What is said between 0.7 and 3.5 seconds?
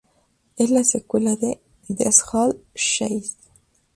la secuela de "These Old Shades".